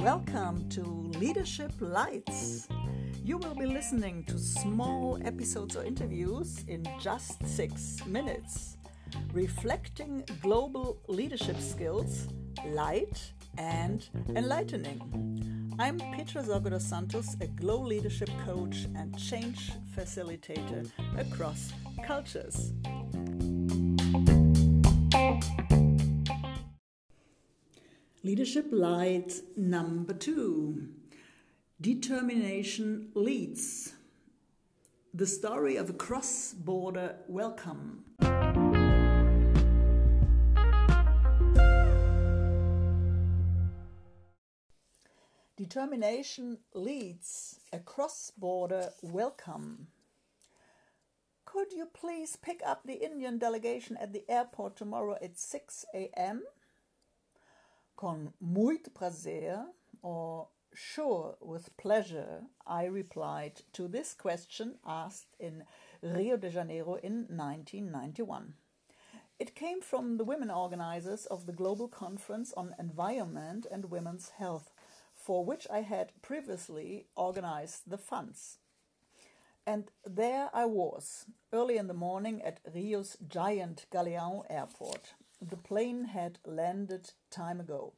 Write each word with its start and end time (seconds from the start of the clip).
Welcome 0.00 0.68
to 0.70 0.82
Leadership 1.20 1.70
Lights. 1.78 2.66
You 3.24 3.38
will 3.38 3.54
be 3.54 3.66
listening 3.66 4.24
to 4.24 4.36
small 4.36 5.20
episodes 5.24 5.76
or 5.76 5.84
interviews 5.84 6.64
in 6.66 6.84
just 7.00 7.46
six 7.46 8.04
minutes, 8.04 8.78
reflecting 9.32 10.24
global 10.42 10.98
leadership 11.06 11.60
skills, 11.60 12.26
light 12.66 13.32
and 13.56 14.08
enlightening. 14.34 15.72
I'm 15.78 15.98
Petra 15.98 16.42
Zogo 16.42 16.80
Santos, 16.80 17.36
a 17.40 17.46
Glow 17.46 17.80
leadership 17.80 18.30
coach 18.44 18.88
and 18.96 19.16
change 19.16 19.70
facilitator 19.96 20.90
across 21.16 21.72
cultures. 22.04 22.72
Leadership 28.26 28.66
Light 28.72 29.34
number 29.56 30.12
two 30.12 30.88
Determination 31.80 33.12
Leads. 33.14 33.92
The 35.14 35.28
story 35.28 35.76
of 35.76 35.90
a 35.90 35.92
cross 35.92 36.52
border 36.52 37.14
welcome. 37.28 38.02
Determination 45.56 46.58
leads 46.74 47.60
a 47.72 47.78
cross 47.78 48.32
border 48.36 48.90
welcome. 49.02 49.86
Could 51.44 51.72
you 51.72 51.86
please 51.94 52.34
pick 52.34 52.60
up 52.66 52.82
the 52.84 53.04
Indian 53.04 53.38
delegation 53.38 53.96
at 53.98 54.12
the 54.12 54.24
airport 54.28 54.74
tomorrow 54.74 55.16
at 55.22 55.38
6 55.38 55.84
a.m.? 55.94 56.42
Con 57.96 58.34
muito 58.40 58.90
prazer, 58.92 59.64
or 60.02 60.48
sure, 60.74 61.36
with 61.40 61.76
pleasure, 61.76 62.42
I 62.66 62.84
replied 62.84 63.62
to 63.72 63.88
this 63.88 64.14
question 64.14 64.78
asked 64.86 65.34
in 65.40 65.64
Rio 66.02 66.36
de 66.36 66.50
Janeiro 66.50 66.96
in 66.96 67.26
1991. 67.28 68.54
It 69.38 69.54
came 69.54 69.80
from 69.80 70.16
the 70.16 70.24
women 70.24 70.50
organizers 70.50 71.26
of 71.26 71.46
the 71.46 71.52
Global 71.52 71.88
Conference 71.88 72.52
on 72.54 72.74
Environment 72.78 73.66
and 73.70 73.90
Women's 73.90 74.30
Health 74.30 74.72
for 75.14 75.44
which 75.44 75.66
I 75.70 75.80
had 75.80 76.12
previously 76.22 77.06
organized 77.16 77.82
the 77.90 77.98
funds. 77.98 78.58
And 79.66 79.90
there 80.04 80.50
I 80.54 80.66
was, 80.66 81.26
early 81.52 81.76
in 81.76 81.88
the 81.88 81.94
morning 81.94 82.40
at 82.42 82.60
Rio's 82.72 83.16
giant 83.26 83.86
Galeão 83.90 84.44
airport. 84.48 85.14
The 85.40 85.56
plane 85.56 86.04
had 86.06 86.38
landed 86.44 87.12
time 87.30 87.60
ago. 87.60 87.94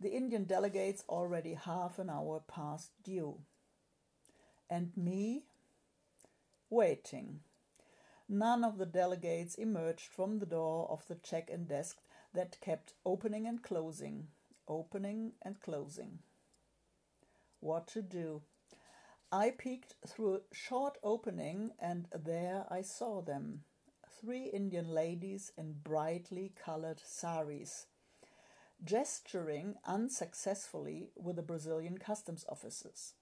The 0.00 0.10
Indian 0.10 0.44
delegates 0.44 1.04
already 1.08 1.54
half 1.54 1.98
an 1.98 2.08
hour 2.08 2.40
past 2.46 2.92
due. 3.02 3.40
And 4.70 4.96
me? 4.96 5.44
Waiting. 6.70 7.40
None 8.28 8.64
of 8.64 8.78
the 8.78 8.86
delegates 8.86 9.54
emerged 9.54 10.06
from 10.06 10.38
the 10.38 10.46
door 10.46 10.88
of 10.90 11.06
the 11.08 11.16
check 11.16 11.50
in 11.50 11.66
desk 11.66 12.00
that 12.34 12.60
kept 12.60 12.94
opening 13.04 13.46
and 13.46 13.62
closing, 13.62 14.28
opening 14.68 15.32
and 15.42 15.60
closing 15.60 16.20
what 17.60 17.86
to 17.88 18.02
do. 18.02 18.42
I 19.30 19.50
peeked 19.50 19.94
through 20.06 20.36
a 20.36 20.54
short 20.54 20.96
opening, 21.02 21.72
and 21.78 22.08
there 22.14 22.64
I 22.70 22.82
saw 22.82 23.20
them 23.20 23.64
three 24.20 24.44
Indian 24.44 24.88
ladies 24.88 25.52
in 25.56 25.74
brightly 25.84 26.52
colored 26.64 27.00
saris, 27.04 27.86
gesturing 28.84 29.74
unsuccessfully 29.86 31.10
with 31.16 31.36
the 31.36 31.42
Brazilian 31.42 31.98
customs 31.98 32.44
officers. 32.48 33.14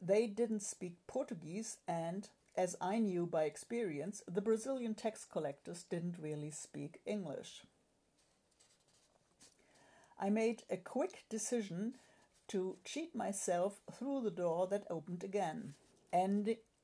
They 0.00 0.26
didn't 0.26 0.62
speak 0.62 0.96
Portuguese, 1.06 1.78
and, 1.88 2.28
as 2.56 2.76
I 2.80 2.98
knew 2.98 3.26
by 3.26 3.44
experience, 3.44 4.22
the 4.26 4.42
Brazilian 4.42 4.94
tax 4.94 5.24
collectors 5.24 5.84
didn't 5.84 6.18
really 6.18 6.50
speak 6.50 7.00
English. 7.04 7.62
I 10.18 10.30
made 10.30 10.62
a 10.70 10.76
quick 10.76 11.24
decision 11.28 11.94
to 12.48 12.76
cheat 12.84 13.14
myself 13.14 13.80
through 13.90 14.22
the 14.22 14.30
door 14.30 14.66
that 14.68 14.86
opened 14.88 15.24
again, 15.24 15.74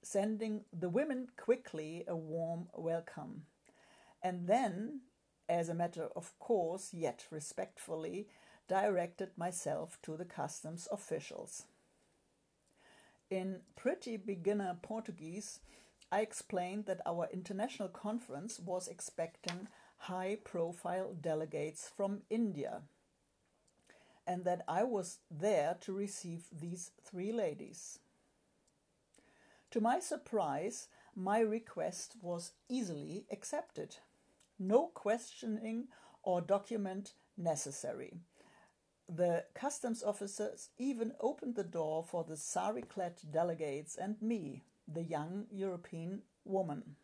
sending 0.02 0.64
the 0.72 0.88
women 0.88 1.28
quickly 1.36 2.04
a 2.06 2.16
warm 2.16 2.68
welcome. 2.74 3.42
And 4.22 4.46
then, 4.46 5.02
as 5.48 5.68
a 5.68 5.74
matter 5.74 6.08
of 6.14 6.38
course, 6.38 6.92
yet 6.92 7.26
respectfully, 7.30 8.28
directed 8.68 9.30
myself 9.36 9.98
to 10.02 10.16
the 10.16 10.24
customs 10.24 10.88
officials. 10.90 11.64
In 13.30 13.60
pretty 13.76 14.16
beginner 14.16 14.76
Portuguese, 14.82 15.60
I 16.10 16.20
explained 16.20 16.86
that 16.86 17.00
our 17.06 17.28
international 17.32 17.88
conference 17.88 18.60
was 18.60 18.88
expecting 18.88 19.68
high 19.96 20.36
profile 20.44 21.14
delegates 21.18 21.90
from 21.96 22.22
India 22.28 22.82
and 24.26 24.44
that 24.44 24.62
I 24.68 24.84
was 24.84 25.18
there 25.30 25.76
to 25.80 25.92
receive 25.92 26.44
these 26.52 26.90
three 27.02 27.32
ladies. 27.32 27.98
To 29.72 29.80
my 29.80 30.00
surprise, 30.00 30.88
my 31.16 31.40
request 31.40 32.16
was 32.20 32.52
easily 32.68 33.24
accepted. 33.32 33.96
No 34.58 34.88
questioning 34.88 35.88
or 36.22 36.42
document 36.42 37.14
necessary. 37.38 38.18
The 39.08 39.46
customs 39.54 40.02
officers 40.02 40.68
even 40.76 41.14
opened 41.20 41.54
the 41.54 41.64
door 41.64 42.04
for 42.04 42.22
the 42.22 42.36
sari 42.36 42.82
clad 42.82 43.14
delegates 43.30 43.96
and 43.96 44.20
me, 44.20 44.62
the 44.86 45.02
young 45.02 45.46
European 45.50 46.20
woman. 46.44 46.96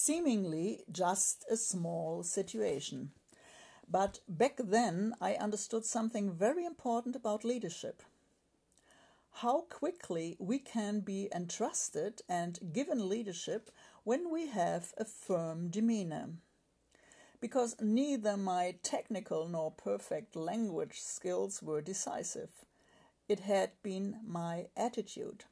Seemingly 0.00 0.82
just 0.90 1.44
a 1.50 1.56
small 1.56 2.22
situation. 2.22 3.10
But 3.88 4.20
back 4.28 4.56
then, 4.56 5.14
I 5.20 5.34
understood 5.34 5.84
something 5.84 6.32
very 6.32 6.64
important 6.64 7.14
about 7.16 7.44
leadership. 7.44 8.02
How 9.32 9.62
quickly 9.68 10.36
we 10.38 10.58
can 10.58 11.00
be 11.00 11.28
entrusted 11.34 12.22
and 12.28 12.72
given 12.72 13.08
leadership 13.08 13.70
when 14.04 14.30
we 14.30 14.46
have 14.46 14.94
a 14.96 15.04
firm 15.04 15.68
demeanor. 15.68 16.30
Because 17.40 17.76
neither 17.80 18.36
my 18.36 18.76
technical 18.82 19.48
nor 19.48 19.70
perfect 19.70 20.34
language 20.34 21.00
skills 21.00 21.62
were 21.62 21.80
decisive, 21.80 22.64
it 23.28 23.40
had 23.40 23.70
been 23.82 24.16
my 24.26 24.68
attitude. 24.76 25.44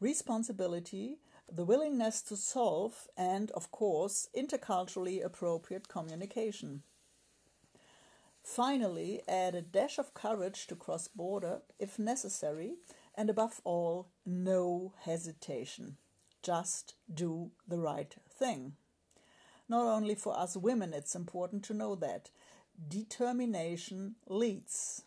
Responsibility 0.00 1.18
the 1.50 1.64
willingness 1.64 2.22
to 2.22 2.36
solve, 2.36 3.08
and, 3.16 3.50
of 3.52 3.70
course, 3.70 4.28
interculturally 4.36 5.24
appropriate 5.24 5.88
communication. 5.88 6.82
Finally, 8.42 9.22
add 9.26 9.54
a 9.54 9.62
dash 9.62 9.98
of 9.98 10.14
courage 10.14 10.66
to 10.66 10.76
cross 10.76 11.08
border 11.08 11.62
if 11.78 11.98
necessary, 11.98 12.74
and 13.14 13.30
above 13.30 13.60
all, 13.64 14.08
no 14.24 14.92
hesitation. 15.02 15.96
Just 16.42 16.94
do 17.12 17.50
the 17.66 17.78
right 17.78 18.14
thing. 18.28 18.74
Not 19.68 19.86
only 19.86 20.14
for 20.14 20.38
us 20.38 20.56
women, 20.56 20.92
it's 20.92 21.16
important 21.16 21.64
to 21.64 21.74
know 21.74 21.96
that 21.96 22.30
determination 22.88 24.14
leads. 24.28 25.02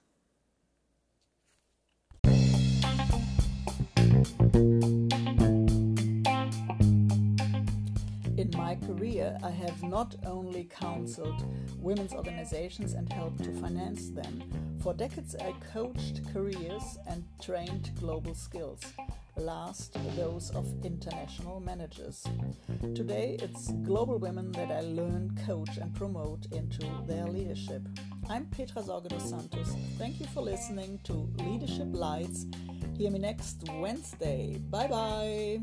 Career, 8.86 9.38
I 9.44 9.52
have 9.52 9.82
not 9.84 10.16
only 10.26 10.66
counseled 10.66 11.44
women's 11.80 12.14
organizations 12.14 12.94
and 12.94 13.12
helped 13.12 13.44
to 13.44 13.54
finance 13.54 14.10
them. 14.10 14.44
For 14.82 14.94
decades, 14.94 15.36
I 15.36 15.54
coached 15.74 16.22
careers 16.34 16.98
and 17.08 17.24
trained 17.42 17.92
global 18.00 18.34
skills. 18.34 18.82
Last, 19.36 19.98
those 20.16 20.52
of 20.52 20.66
international 20.84 21.60
managers. 21.60 22.26
Today, 22.94 23.38
it's 23.42 23.72
global 23.84 24.18
women 24.18 24.52
that 24.54 24.72
I 24.72 24.82
learn, 24.82 25.38
coach, 25.46 25.78
and 25.78 25.94
promote 25.96 26.46
into 26.52 26.86
their 27.08 27.26
leadership. 27.26 27.82
I'm 28.30 28.46
Petra 28.48 28.82
Sorge 28.82 29.08
dos 29.08 29.30
Santos. 29.30 29.76
Thank 29.98 30.20
you 30.20 30.28
for 30.28 30.42
listening 30.42 31.00
to 31.06 31.30
Leadership 31.38 31.88
Lights. 31.92 32.46
Hear 32.98 33.12
me 33.12 33.20
next 33.20 33.64
Wednesday. 33.80 34.58
Bye 34.70 34.88
bye. 34.88 35.62